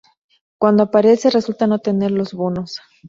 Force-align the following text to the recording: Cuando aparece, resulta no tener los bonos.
Cuando 0.57 0.81
aparece, 0.81 1.29
resulta 1.29 1.67
no 1.67 1.77
tener 1.77 2.09
los 2.09 2.33
bonos. 2.33 2.81